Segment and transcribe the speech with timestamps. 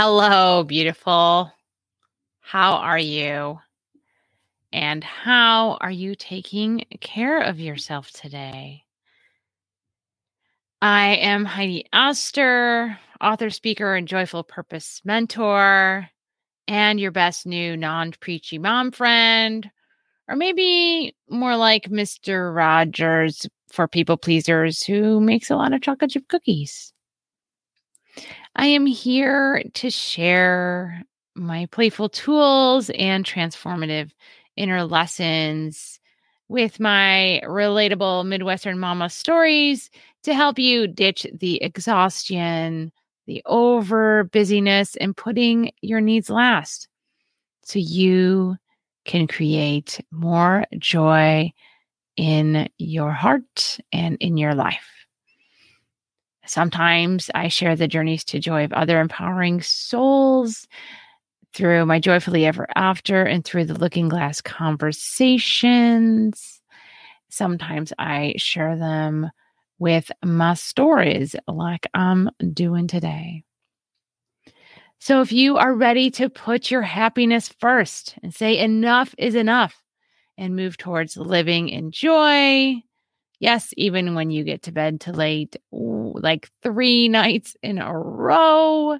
[0.00, 1.52] Hello, beautiful.
[2.38, 3.58] How are you?
[4.72, 8.84] And how are you taking care of yourself today?
[10.80, 16.08] I am Heidi Esther, author, speaker, and joyful purpose mentor,
[16.68, 19.68] and your best new non preachy mom friend,
[20.28, 22.54] or maybe more like Mr.
[22.54, 26.92] Rogers for people pleasers who makes a lot of chocolate chip cookies.
[28.58, 31.04] I am here to share
[31.36, 34.10] my playful tools and transformative
[34.56, 36.00] inner lessons
[36.48, 39.90] with my relatable Midwestern mama stories
[40.24, 42.90] to help you ditch the exhaustion,
[43.28, 46.88] the over busyness, and putting your needs last
[47.62, 48.56] so you
[49.04, 51.52] can create more joy
[52.16, 54.97] in your heart and in your life.
[56.48, 60.66] Sometimes I share the journeys to joy of other empowering souls
[61.52, 66.62] through my Joyfully Ever After and through the Looking Glass conversations.
[67.28, 69.30] Sometimes I share them
[69.78, 73.44] with my stories like I'm doing today.
[75.00, 79.82] So if you are ready to put your happiness first and say enough is enough
[80.36, 82.82] and move towards living in joy,
[83.40, 88.98] Yes, even when you get to bed too late, like three nights in a row,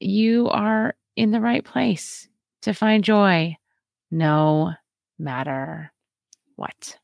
[0.00, 2.28] you are in the right place
[2.62, 3.56] to find joy
[4.10, 4.72] no
[5.18, 5.92] matter
[6.56, 6.98] what.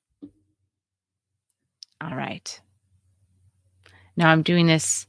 [2.00, 2.60] All right.
[4.16, 5.06] Now I'm doing this,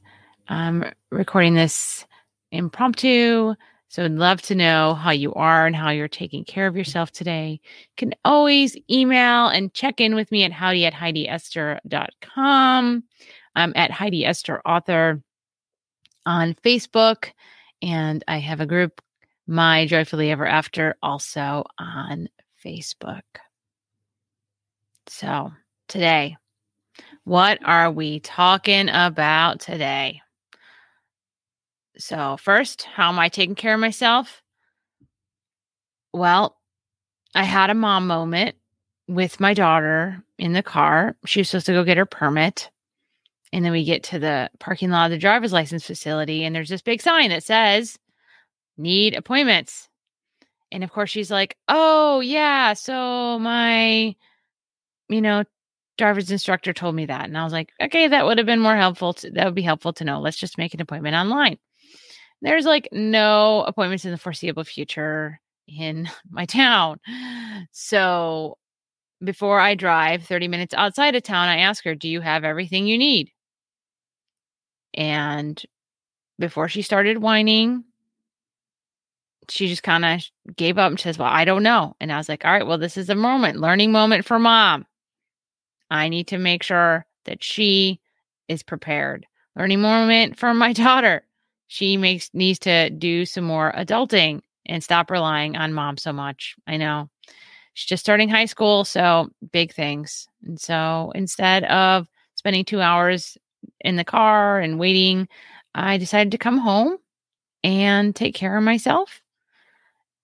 [0.48, 2.06] I'm recording this
[2.52, 3.54] impromptu
[3.90, 7.10] so I'd love to know how you are and how you're taking care of yourself
[7.10, 7.60] today.
[7.60, 13.02] You can always email and check in with me at howdy at HeidiEsther.com.
[13.56, 15.20] I'm at Heidi Esther Author
[16.24, 17.32] on Facebook.
[17.82, 19.02] And I have a group,
[19.48, 22.28] My Joyfully Ever After, also on
[22.64, 23.22] Facebook.
[25.08, 25.50] So
[25.88, 26.36] today,
[27.24, 30.20] what are we talking about today?
[32.00, 34.42] So, first, how am I taking care of myself?
[36.14, 36.56] Well,
[37.34, 38.56] I had a mom moment
[39.06, 41.16] with my daughter in the car.
[41.26, 42.70] She was supposed to go get her permit.
[43.52, 46.68] And then we get to the parking lot of the driver's license facility, and there's
[46.68, 47.98] this big sign that says,
[48.78, 49.88] Need appointments.
[50.72, 52.72] And of course, she's like, Oh, yeah.
[52.72, 54.14] So my,
[55.08, 55.44] you know,
[55.98, 57.26] driver's instructor told me that.
[57.26, 59.14] And I was like, Okay, that would have been more helpful.
[59.14, 60.20] To, that would be helpful to know.
[60.20, 61.58] Let's just make an appointment online
[62.42, 66.98] there's like no appointments in the foreseeable future in my town.
[67.72, 68.56] So
[69.22, 72.86] before I drive 30 minutes outside of town, I ask her, Do you have everything
[72.86, 73.30] you need?
[74.94, 75.62] And
[76.38, 77.84] before she started whining,
[79.48, 80.22] she just kind of
[80.56, 81.96] gave up and says, Well, I don't know.
[82.00, 84.86] And I was like, All right, well, this is a moment, learning moment for mom.
[85.90, 88.00] I need to make sure that she
[88.48, 89.26] is prepared.
[89.56, 91.24] Learning moment for my daughter
[91.70, 96.56] she makes needs to do some more adulting and stop relying on mom so much.
[96.66, 97.08] I know.
[97.74, 100.26] She's just starting high school, so big things.
[100.44, 103.38] And so instead of spending 2 hours
[103.82, 105.28] in the car and waiting,
[105.72, 106.96] I decided to come home
[107.62, 109.22] and take care of myself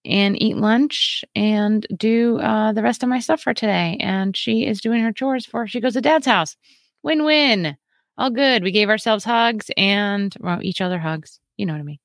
[0.04, 3.98] and eat lunch and do uh, the rest of my stuff for today.
[4.00, 6.56] And she is doing her chores before she goes to dad's house.
[7.04, 7.76] Win win
[8.18, 8.62] all good.
[8.62, 11.40] We gave ourselves hugs and well, each other hugs.
[11.56, 11.98] You know what I mean?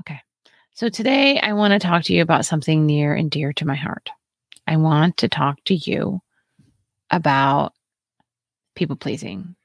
[0.00, 0.20] Okay.
[0.74, 3.74] So today I want to talk to you about something near and dear to my
[3.74, 4.10] heart.
[4.66, 6.20] I want to talk to you
[7.10, 7.72] about
[8.74, 9.56] people pleasing,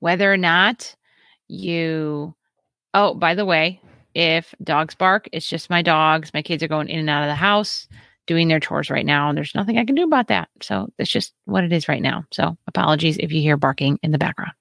[0.00, 0.94] whether or not
[1.48, 2.34] you,
[2.94, 3.80] oh, by the way,
[4.14, 6.32] if dogs bark, it's just my dogs.
[6.32, 7.86] My kids are going in and out of the house
[8.26, 10.48] doing their chores right now, and there's nothing I can do about that.
[10.60, 12.24] So it's just what it is right now.
[12.32, 14.52] So apologies if you hear barking in the background.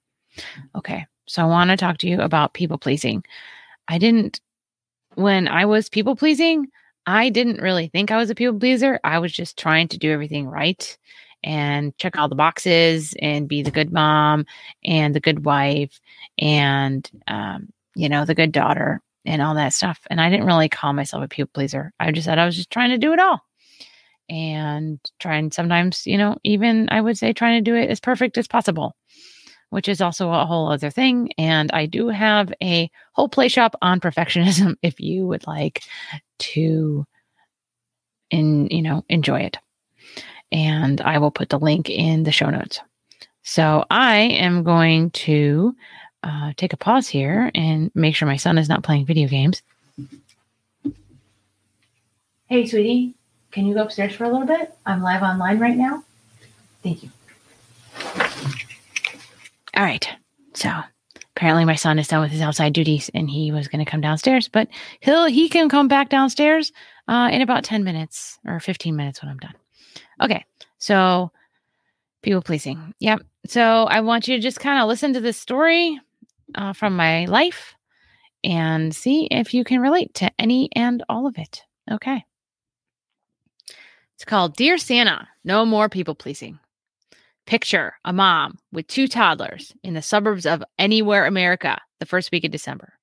[0.76, 1.06] Okay.
[1.28, 3.24] So I want to talk to you about people pleasing.
[3.88, 4.42] I didn't,
[5.16, 6.68] when I was people pleasing,
[7.08, 9.00] I didn't really think I was a people pleaser.
[9.04, 10.98] I was just trying to do everything right
[11.44, 14.46] and check all the boxes and be the good mom
[14.84, 16.00] and the good wife
[16.40, 20.00] and, um, you know, the good daughter and all that stuff.
[20.10, 21.94] And I didn't really call myself a people pleaser.
[22.00, 23.42] I just said I was just trying to do it all
[24.30, 28.38] and trying sometimes, you know, even I would say trying to do it as perfect
[28.38, 28.96] as possible
[29.76, 31.30] which is also a whole other thing.
[31.38, 35.84] And I do have a whole play shop on perfectionism if you would like
[36.40, 37.06] to
[38.32, 39.58] in you know enjoy it.
[40.50, 42.80] And I will put the link in the show notes.
[43.44, 45.76] So I am going to
[46.24, 49.62] uh, take a pause here and make sure my son is not playing video games.
[52.48, 53.14] Hey, sweetie,
[53.52, 54.74] can you go upstairs for a little bit?
[54.86, 56.06] I'm live online right now.
[56.82, 57.10] Thank you.
[59.76, 60.08] All right.
[60.54, 60.70] So
[61.36, 64.02] apparently my son is done with his outside duties and he was going to come
[64.02, 64.70] downstairs, but
[65.02, 66.72] he'll he can come back downstairs
[67.08, 69.56] uh, in about 10 minutes or 15 minutes when I'm done.
[70.22, 70.46] Okay.
[70.78, 71.32] So
[72.22, 72.94] people pleasing.
[73.00, 73.22] Yep.
[73.48, 76.00] So I want you to just kind of listen to this story
[76.56, 77.76] uh, from my life
[78.44, 81.64] and see if you can relate to any and all of it.
[81.92, 82.24] Okay.
[84.16, 86.60] It's called Dear Santa, No More People Pleasing.
[87.46, 92.44] Picture a mom with two toddlers in the suburbs of anywhere America the first week
[92.44, 92.94] of December.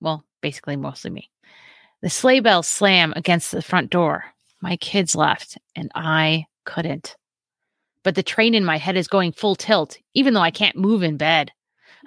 [0.00, 1.30] Well, basically, mostly me.
[2.00, 4.26] The sleigh bells slam against the front door.
[4.60, 7.16] My kids left, and I couldn't.
[8.04, 11.02] But the train in my head is going full tilt, even though I can't move
[11.02, 11.50] in bed.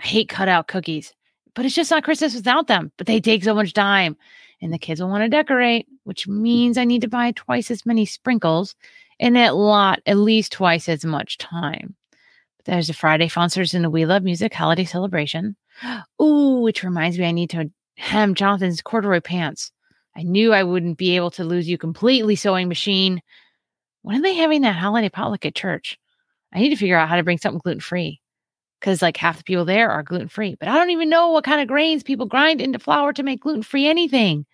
[0.01, 1.13] I hate cutout cookies,
[1.53, 2.93] but it's just not Christmas without them.
[2.97, 4.15] But they take so much time,
[4.61, 7.85] and the kids will want to decorate, which means I need to buy twice as
[7.85, 8.73] many sprinkles
[9.19, 11.95] and at lot at least twice as much time.
[12.65, 15.55] There's a Friday Fonsters in the We Love Music holiday celebration.
[16.21, 19.71] Ooh, which reminds me, I need to hem Jonathan's corduroy pants.
[20.15, 23.21] I knew I wouldn't be able to lose you completely, sewing machine.
[24.01, 25.97] When are they having that holiday potluck at church?
[26.53, 28.19] I need to figure out how to bring something gluten free
[28.79, 30.55] because like half the people there are gluten free.
[30.59, 33.41] But I don't even know what kind of grains people grind into flour to make
[33.41, 34.45] gluten free anything.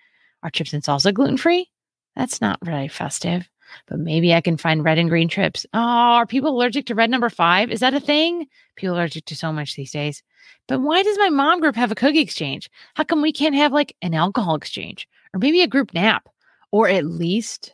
[0.42, 1.70] Are chips and salsa gluten free?
[2.16, 3.50] That's not very festive
[3.88, 5.66] but maybe I can find red and green trips.
[5.74, 7.72] Oh, are people allergic to red number five?
[7.72, 8.48] Is that a thing?
[8.76, 10.24] People are allergic to so much these days.
[10.68, 12.70] But why does my mom group have a cookie exchange?
[12.96, 16.28] How come we can't have like an alcohol exchange or maybe a group nap
[16.72, 17.74] or at least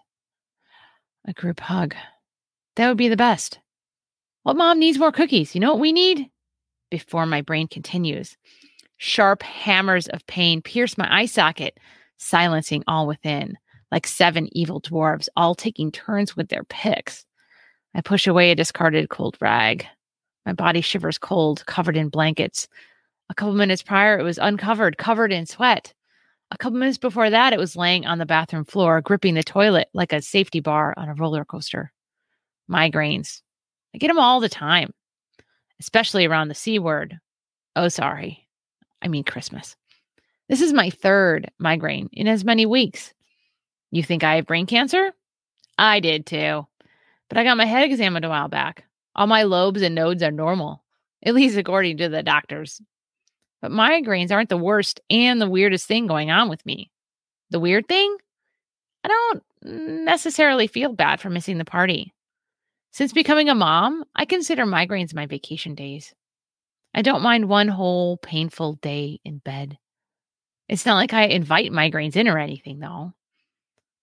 [1.26, 1.96] a group hug?
[2.76, 3.60] That would be the best.
[4.44, 5.54] What mom needs more cookies?
[5.54, 6.30] You know what we need?
[6.90, 8.36] Before my brain continues,
[8.98, 11.78] sharp hammers of pain pierce my eye socket,
[12.18, 13.58] silencing all within
[13.92, 17.26] like seven evil dwarves, all taking turns with their picks.
[17.96, 19.86] I push away a discarded cold rag.
[20.46, 22.68] My body shivers cold, covered in blankets.
[23.30, 25.94] A couple minutes prior, it was uncovered, covered in sweat.
[26.52, 29.88] A couple minutes before that, it was laying on the bathroom floor, gripping the toilet
[29.94, 31.92] like a safety bar on a roller coaster.
[32.70, 33.42] Migraines.
[33.94, 34.92] I get them all the time,
[35.80, 37.20] especially around the C word.
[37.76, 38.48] Oh, sorry.
[39.02, 39.76] I mean, Christmas.
[40.48, 43.14] This is my third migraine in as many weeks.
[43.92, 45.12] You think I have brain cancer?
[45.78, 46.68] I did too.
[47.28, 48.84] But I got my head examined a while back.
[49.16, 50.84] All my lobes and nodes are normal,
[51.24, 52.82] at least according to the doctors.
[53.62, 56.92] But migraines aren't the worst and the weirdest thing going on with me.
[57.50, 58.16] The weird thing?
[59.04, 62.14] I don't necessarily feel bad for missing the party.
[62.92, 66.14] Since becoming a mom, I consider migraines my vacation days.
[66.94, 69.78] I don't mind one whole painful day in bed.
[70.68, 73.14] It's not like I invite migraines in or anything, though.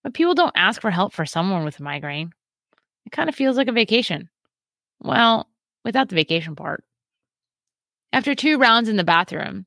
[0.07, 2.33] But people don't ask for help for someone with a migraine.
[3.07, 4.29] It kind of feels like a vacation.
[5.01, 5.49] Well,
[5.85, 6.85] without the vacation part.
[8.13, 9.67] After two rounds in the bathroom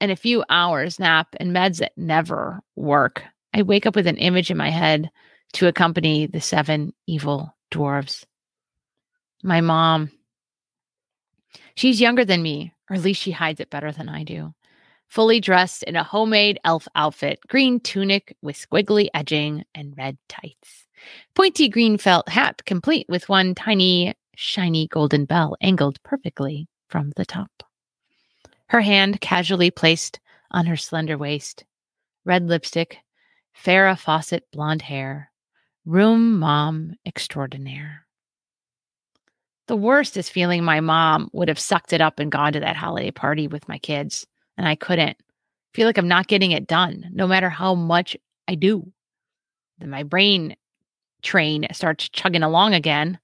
[0.00, 4.18] and a few hours nap and meds that never work, I wake up with an
[4.18, 5.10] image in my head
[5.54, 8.24] to accompany the seven evil dwarves.
[9.42, 10.12] My mom.
[11.74, 14.54] She's younger than me, or at least she hides it better than I do
[15.08, 20.86] fully dressed in a homemade elf outfit, green tunic with squiggly edging and red tights.
[21.34, 27.24] Pointy green felt hat, complete with one tiny, shiny golden bell angled perfectly from the
[27.24, 27.50] top.
[28.68, 31.64] Her hand casually placed on her slender waist,
[32.24, 32.98] red lipstick,
[33.64, 35.30] Farrah Fawcett blonde hair,
[35.84, 38.06] room mom extraordinaire.
[39.66, 42.76] The worst is feeling my mom would have sucked it up and gone to that
[42.76, 44.26] holiday party with my kids
[44.58, 45.16] and I couldn't.
[45.72, 48.16] feel like I'm not getting it done, no matter how much
[48.48, 48.92] I do.
[49.78, 50.56] Then my brain
[51.22, 53.18] train starts chugging along again.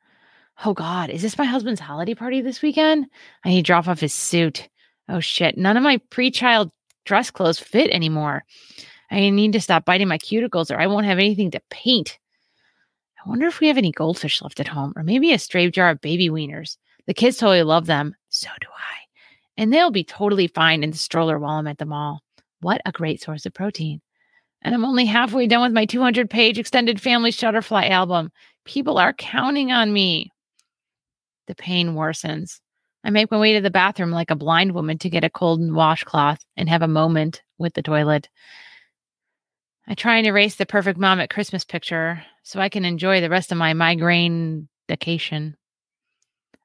[0.64, 3.06] Oh God, is this my husband's holiday party this weekend?
[3.44, 4.68] I need to drop off his suit.
[5.08, 6.70] Oh shit, none of my pre-child
[7.04, 8.44] dress clothes fit anymore.
[9.10, 12.18] I need to stop biting my cuticles or I won't have anything to paint.
[13.24, 15.90] I wonder if we have any goldfish left at home or maybe a stray jar
[15.90, 16.76] of baby wieners.
[17.06, 18.14] The kids totally love them.
[18.28, 19.03] So do I
[19.56, 22.20] and they'll be totally fine in the stroller while I'm at the mall.
[22.60, 24.00] What a great source of protein.
[24.62, 28.30] And I'm only halfway done with my 200 page extended family Shutterfly album.
[28.64, 30.30] People are counting on me.
[31.46, 32.60] The pain worsens.
[33.04, 35.60] I make my way to the bathroom like a blind woman to get a cold
[35.70, 38.30] washcloth and have a moment with the toilet.
[39.86, 43.28] I try and erase the perfect mom at Christmas picture so I can enjoy the
[43.28, 45.56] rest of my migraine vacation.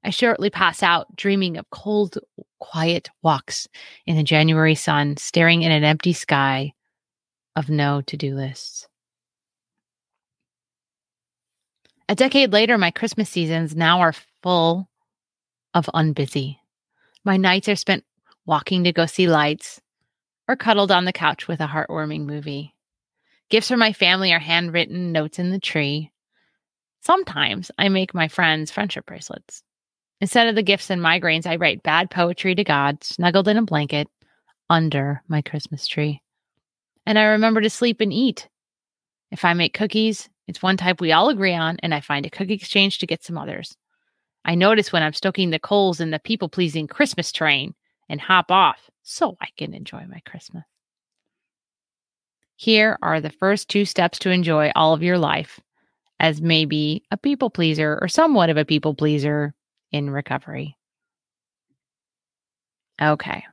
[0.04, 2.18] I shortly pass out, dreaming of cold,
[2.60, 3.68] quiet walks
[4.06, 6.74] in the January sun, staring at an empty sky
[7.56, 8.88] of no to do lists.
[12.08, 14.90] A decade later, my Christmas seasons now are full
[15.74, 16.58] of unbusy.
[17.24, 18.04] My nights are spent
[18.46, 19.80] walking to go see lights
[20.48, 22.74] or cuddled on the couch with a heartwarming movie.
[23.50, 26.12] Gifts from my family are handwritten notes in the tree.
[27.02, 29.62] Sometimes I make my friends friendship bracelets.
[30.22, 33.64] Instead of the gifts and migraines, I write bad poetry to God, snuggled in a
[33.64, 34.10] blanket
[34.70, 36.22] under my Christmas tree.
[37.06, 38.50] And I remember to sleep and eat.
[39.32, 42.30] If I make cookies, it's one type we all agree on, and I find a
[42.30, 43.78] cookie exchange to get some others.
[44.44, 47.74] I notice when I'm stoking the coals in the people pleasing Christmas train
[48.10, 50.64] and hop off so I can enjoy my Christmas.
[52.56, 55.60] Here are the first two steps to enjoy all of your life
[56.20, 59.54] as maybe a people pleaser or somewhat of a people pleaser
[59.92, 60.76] in recovery.
[63.02, 63.44] Okay.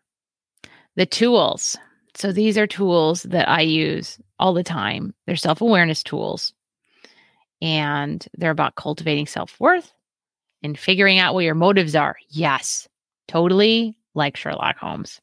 [0.97, 1.77] The tools.
[2.15, 5.15] So these are tools that I use all the time.
[5.27, 6.53] They're self awareness tools
[7.61, 9.93] and they're about cultivating self worth
[10.63, 12.17] and figuring out what your motives are.
[12.29, 12.89] Yes,
[13.29, 15.21] totally like Sherlock Holmes.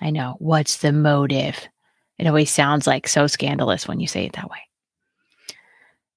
[0.00, 0.36] I know.
[0.38, 1.68] What's the motive?
[2.18, 4.58] It always sounds like so scandalous when you say it that way.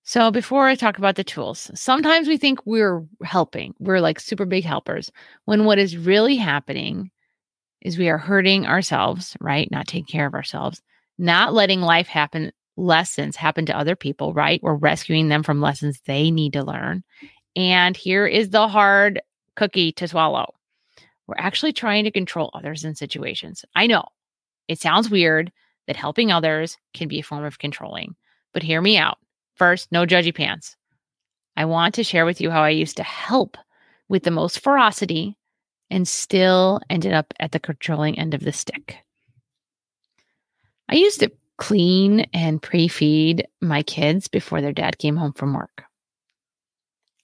[0.06, 3.74] So, before I talk about the tools, sometimes we think we're helping.
[3.80, 5.10] We're like super big helpers
[5.46, 7.10] when what is really happening
[7.82, 9.70] is we are hurting ourselves, right?
[9.72, 10.82] Not taking care of ourselves,
[11.18, 14.62] not letting life happen lessons happen to other people, right?
[14.64, 17.04] We're rescuing them from lessons they need to learn.
[17.56, 19.22] And here is the hard
[19.56, 20.54] cookie to swallow.
[21.28, 23.64] We're actually trying to control others in situations.
[23.76, 24.06] I know
[24.68, 25.52] it sounds weird
[25.88, 28.16] that helping others can be a form of controlling,
[28.54, 29.18] but hear me out.
[29.56, 30.76] First, no judgy pants.
[31.56, 33.58] I want to share with you how I used to help
[34.10, 35.38] with the most ferocity
[35.90, 38.98] and still ended up at the controlling end of the stick.
[40.90, 45.54] I used to clean and pre feed my kids before their dad came home from
[45.54, 45.84] work.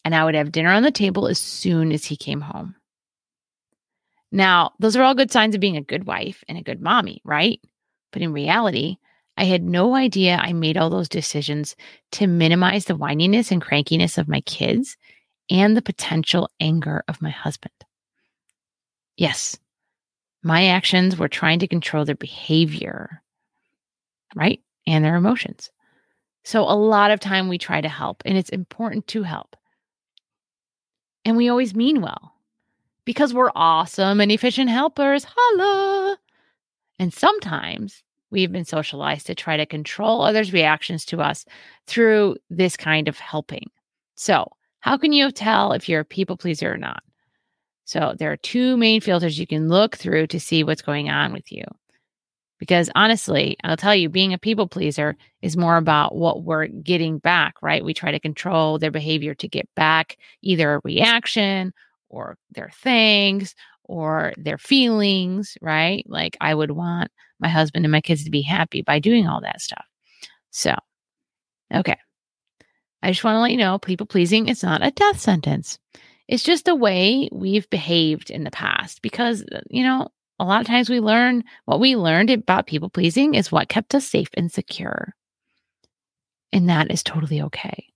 [0.05, 2.75] And I would have dinner on the table as soon as he came home.
[4.31, 7.21] Now, those are all good signs of being a good wife and a good mommy,
[7.23, 7.59] right?
[8.11, 8.97] But in reality,
[9.39, 11.75] I had no idea I made all those decisions
[12.11, 14.97] to minimize the whininess and crankiness of my kids
[15.49, 17.73] and the potential anger of my husband.
[19.17, 19.57] Yes,
[20.43, 23.21] my actions were trying to control their behavior
[24.35, 24.61] right?
[24.87, 25.69] And their emotions.
[26.43, 29.55] So a lot of time we try to help, and it's important to help.
[31.25, 32.33] And we always mean well
[33.05, 35.25] because we're awesome and efficient helpers.
[35.27, 36.17] Holla.
[36.97, 41.45] And sometimes we've been socialized to try to control others' reactions to us
[41.87, 43.69] through this kind of helping.
[44.15, 47.03] So, how can you tell if you're a people pleaser or not?
[47.85, 51.33] So, there are two main filters you can look through to see what's going on
[51.33, 51.63] with you.
[52.59, 57.17] Because honestly, I'll tell you, being a people pleaser is more about what we're getting
[57.17, 57.83] back, right?
[57.83, 61.73] We try to control their behavior to get back either a reaction
[62.09, 63.55] or their things
[63.89, 66.05] or their feelings, right?
[66.07, 69.41] Like I would want my husband and my kids to be happy by doing all
[69.41, 69.83] that stuff.
[70.51, 70.75] So,
[71.73, 71.97] okay.
[73.01, 75.79] I just want to let you know people pleasing is not a death sentence.
[76.27, 80.61] It's just the way we've behaved in the past because, uh, you know, a lot
[80.61, 84.29] of times we learn what we learned about people pleasing is what kept us safe
[84.35, 85.15] and secure.
[86.53, 87.87] And that is totally okay.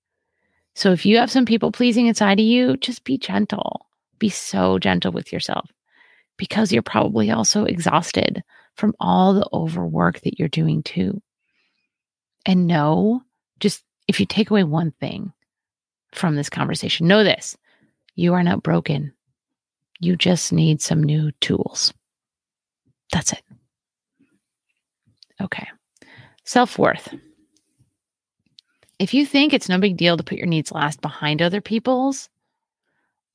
[0.73, 3.85] So if you have some people pleasing inside of you, just be gentle.
[4.17, 5.69] Be so gentle with yourself
[6.37, 8.43] because you're probably also exhausted
[8.75, 11.21] from all the overwork that you're doing too.
[12.45, 13.21] And know,
[13.59, 15.31] just if you take away one thing
[16.13, 17.57] from this conversation, know this
[18.15, 19.13] you are not broken.
[19.99, 21.93] You just need some new tools.
[23.11, 23.41] That's it.
[25.41, 25.67] Okay.
[26.45, 27.13] Self worth.
[28.99, 32.29] If you think it's no big deal to put your needs last behind other people's,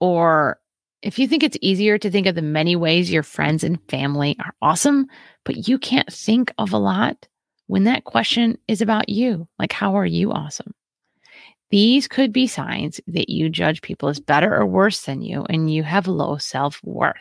[0.00, 0.60] or
[1.02, 4.36] if you think it's easier to think of the many ways your friends and family
[4.40, 5.06] are awesome,
[5.44, 7.28] but you can't think of a lot
[7.68, 10.74] when that question is about you, like, how are you awesome?
[11.70, 15.72] These could be signs that you judge people as better or worse than you and
[15.72, 17.16] you have low self worth.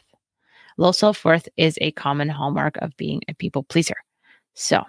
[0.77, 3.97] Low self worth is a common hallmark of being a people pleaser.
[4.53, 4.83] So,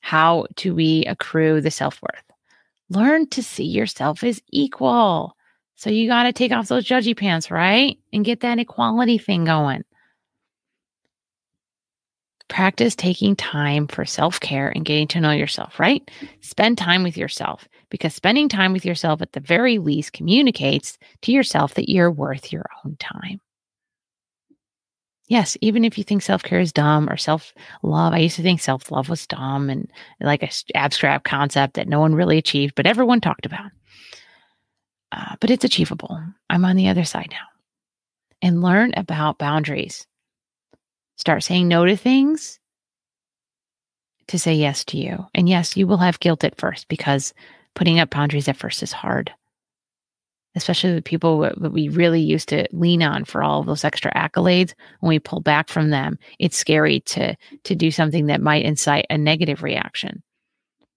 [0.00, 2.24] how do we accrue the self worth?
[2.88, 5.36] Learn to see yourself as equal.
[5.78, 7.96] So, you got to take off those judgy pants, right?
[8.12, 9.84] And get that equality thing going.
[12.48, 16.02] Practice taking time for self care and getting to know yourself, right?
[16.40, 21.30] Spend time with yourself because spending time with yourself at the very least communicates to
[21.30, 23.40] yourself that you're worth your own time.
[25.28, 27.54] Yes, even if you think self care is dumb or self
[27.84, 29.88] love, I used to think self love was dumb and
[30.20, 33.70] like a abstract concept that no one really achieved, but everyone talked about.
[35.10, 36.20] Uh, but it's achievable.
[36.50, 37.46] I'm on the other side now.
[38.42, 40.06] And learn about boundaries.
[41.16, 42.60] Start saying no to things
[44.28, 45.26] to say yes to you.
[45.34, 47.34] And yes, you will have guilt at first because
[47.74, 49.32] putting up boundaries at first is hard,
[50.54, 54.74] especially with people that we really used to lean on for all those extra accolades.
[55.00, 57.34] When we pull back from them, it's scary to
[57.64, 60.22] to do something that might incite a negative reaction.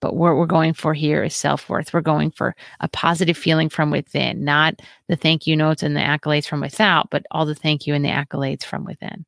[0.01, 1.93] But what we're going for here is self worth.
[1.93, 6.01] We're going for a positive feeling from within, not the thank you notes and the
[6.01, 9.25] accolades from without, but all the thank you and the accolades from within.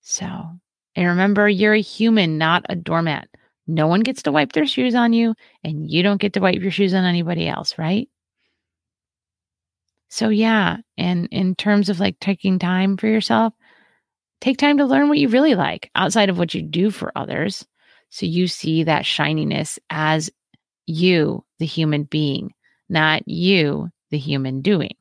[0.00, 0.26] So,
[0.96, 3.28] and remember, you're a human, not a doormat.
[3.66, 6.62] No one gets to wipe their shoes on you, and you don't get to wipe
[6.62, 8.08] your shoes on anybody else, right?
[10.08, 10.78] So, yeah.
[10.96, 13.52] And in terms of like taking time for yourself,
[14.40, 17.66] take time to learn what you really like outside of what you do for others.
[18.10, 20.30] So you see that shininess as
[20.86, 22.54] you, the human being,
[22.88, 24.94] not you, the human doing.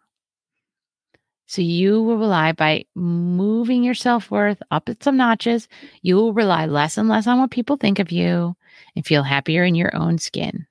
[1.48, 5.70] So you will rely by moving your self worth up at some notches.
[6.02, 8.56] You will rely less and less on what people think of you
[8.96, 10.68] and feel happier in your own skin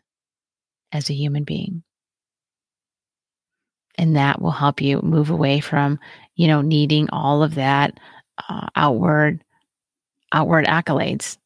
[0.93, 1.83] as a human being.
[3.97, 5.99] And that will help you move away from,
[6.35, 7.99] you know, needing all of that
[8.51, 9.43] uh, outward,
[10.31, 11.39] outward accolades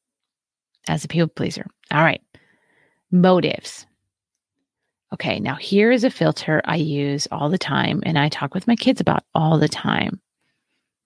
[0.91, 1.67] as a people pleaser.
[1.93, 2.21] All right.
[3.13, 3.87] Motives.
[5.15, 8.67] Okay, now here is a filter I use all the time and I talk with
[8.67, 10.21] my kids about all the time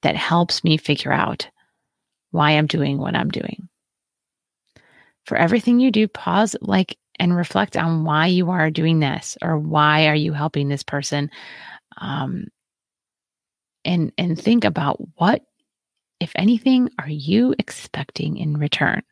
[0.03, 1.49] that helps me figure out
[2.31, 3.69] why I'm doing what I'm doing.
[5.25, 9.59] For everything you do, pause like and reflect on why you are doing this or
[9.59, 11.31] why are you helping this person
[11.99, 12.49] um,
[13.85, 15.43] and and think about what
[16.21, 19.03] if anything are you expecting in return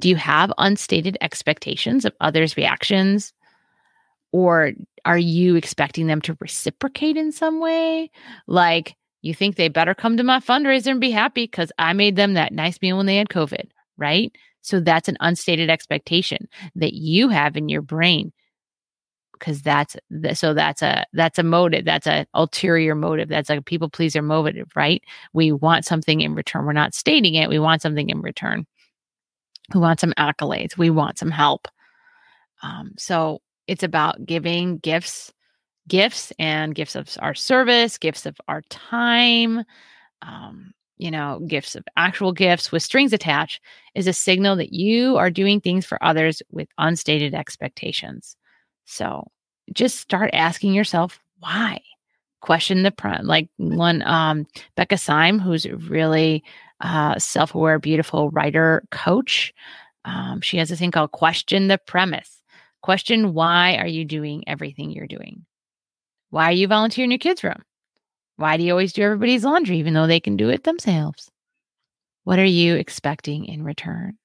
[0.00, 3.32] do you have unstated expectations of others reactions?
[4.32, 4.72] Or
[5.04, 8.10] are you expecting them to reciprocate in some way?
[8.46, 12.16] Like, you think they better come to my fundraiser and be happy because I made
[12.16, 14.32] them that nice meal when they had COVID, right?
[14.62, 18.32] So that's an unstated expectation that you have in your brain
[19.32, 19.96] because that's
[20.34, 24.68] so that's a that's a motive that's a ulterior motive that's a people pleaser motive
[24.76, 25.02] right?
[25.32, 26.64] We want something in return.
[26.64, 27.48] We're not stating it.
[27.48, 28.66] We want something in return
[29.74, 31.68] we want some accolades we want some help
[32.62, 35.32] um, so it's about giving gifts,
[35.88, 39.64] gifts and gifts of our service, gifts of our time,
[40.22, 43.60] um, you know, gifts of actual gifts with strings attached
[43.94, 48.36] is a signal that you are doing things for others with unstated expectations.
[48.84, 49.26] So
[49.72, 51.80] just start asking yourself why.
[52.40, 53.26] Question the prime.
[53.26, 56.42] Like one, um, Becca Syme, who's really
[56.82, 59.54] uh, self-aware, beautiful writer coach.
[60.04, 62.42] Um, she has a thing called question the premise.
[62.82, 65.46] Question why are you doing everything you're doing?
[66.30, 67.62] Why are you volunteering your kids' room?
[68.36, 71.30] Why do you always do everybody's laundry even though they can do it themselves?
[72.24, 74.18] What are you expecting in return?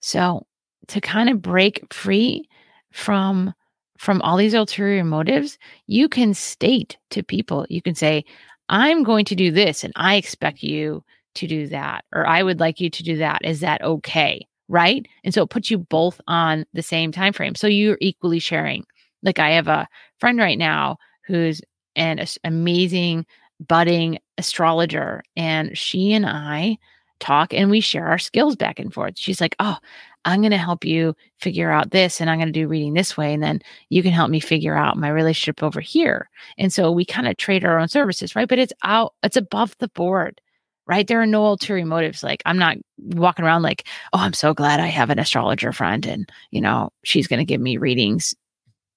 [0.00, 0.46] So,
[0.88, 2.48] to kind of break free
[2.92, 3.52] from
[3.98, 8.24] from all these ulterior motives, you can state to people, you can say,
[8.68, 11.02] I'm going to do this and I expect you
[11.36, 13.44] to do that, or I would like you to do that.
[13.44, 14.46] Is that okay?
[14.68, 15.06] right?
[15.24, 17.54] And so it puts you both on the same time frame.
[17.54, 18.84] So you're equally sharing.
[19.22, 21.60] Like I have a friend right now who's
[21.94, 23.26] an amazing
[23.66, 26.78] budding astrologer and she and I
[27.20, 29.14] talk and we share our skills back and forth.
[29.16, 29.78] She's like, "Oh,
[30.26, 33.16] I'm going to help you figure out this and I'm going to do reading this
[33.16, 36.92] way and then you can help me figure out my relationship over here." And so
[36.92, 38.48] we kind of trade our own services, right?
[38.48, 40.40] But it's out it's above the board
[40.86, 41.06] right?
[41.06, 42.22] There are no ulterior motives.
[42.22, 46.06] Like I'm not walking around like, oh, I'm so glad I have an astrologer friend
[46.06, 48.34] and, you know, she's going to give me readings.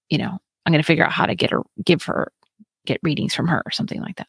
[0.09, 2.31] You know, I'm going to figure out how to get her, give her,
[2.85, 4.27] get readings from her or something like that.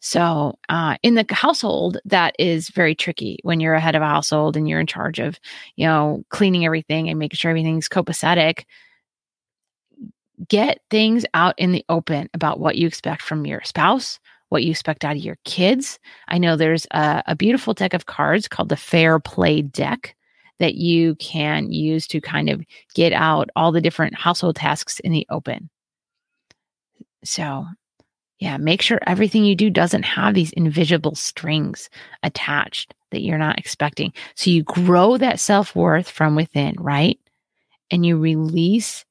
[0.00, 4.06] So, uh, in the household, that is very tricky when you're a head of a
[4.06, 5.40] household and you're in charge of,
[5.76, 8.64] you know, cleaning everything and making sure everything's copacetic.
[10.46, 14.70] Get things out in the open about what you expect from your spouse, what you
[14.70, 15.98] expect out of your kids.
[16.28, 20.14] I know there's a, a beautiful deck of cards called the Fair Play deck
[20.60, 22.62] that you can use to kind of
[22.94, 25.68] get out all the different household tasks in the open.
[27.24, 27.66] So,
[28.38, 31.88] yeah, make sure everything you do doesn't have these invisible strings
[32.22, 34.12] attached that you're not expecting.
[34.36, 37.18] So you grow that self worth from within, right?
[37.90, 39.04] And you release,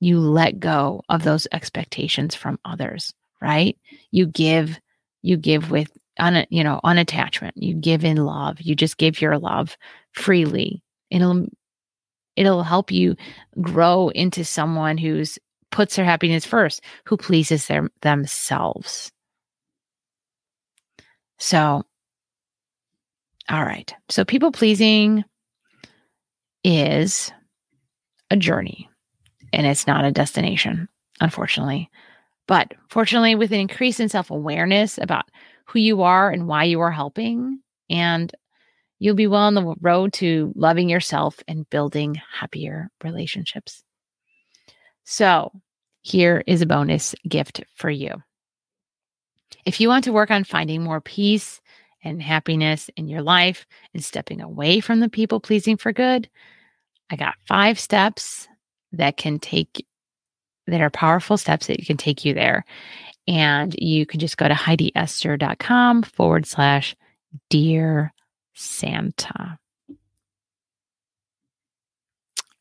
[0.00, 3.76] you let go of those expectations from others right?
[4.10, 4.78] You give,
[5.22, 7.52] you give with on you know unattachment.
[7.54, 8.60] You give in love.
[8.60, 9.76] You just give your love
[10.12, 10.82] freely.
[11.10, 11.46] It'll
[12.36, 13.16] it'll help you
[13.60, 15.38] grow into someone who's
[15.70, 19.12] puts their happiness first who pleases their themselves.
[21.38, 21.84] So
[23.50, 23.94] all right.
[24.10, 25.24] So people pleasing
[26.64, 27.32] is
[28.30, 28.90] a journey
[29.52, 30.88] and it's not a destination
[31.20, 31.88] unfortunately
[32.48, 35.26] but fortunately with an increase in self-awareness about
[35.66, 37.60] who you are and why you are helping.
[37.88, 38.32] And
[38.98, 43.84] you'll be well on the road to loving yourself and building happier relationships.
[45.04, 45.52] So,
[46.02, 48.14] here is a bonus gift for you.
[49.64, 51.60] If you want to work on finding more peace
[52.02, 56.28] and happiness in your life and stepping away from the people pleasing for good,
[57.10, 58.48] I got five steps
[58.92, 59.86] that can take
[60.68, 62.64] that are powerful steps that you can take you there.
[63.26, 66.96] And you can just go to HeidiEsther.com forward slash
[67.50, 68.12] Dear
[68.54, 69.58] Santa.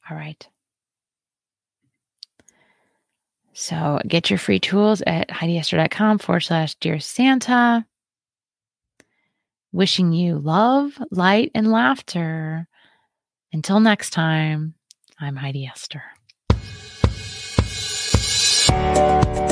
[0.09, 0.47] All right.
[3.53, 7.85] So get your free tools at HeidiEsther.com forward slash Dear Santa.
[9.71, 12.67] Wishing you love, light, and laughter.
[13.51, 14.75] Until next time,
[15.19, 16.03] I'm Heidi Esther.
[18.69, 19.46] Thank you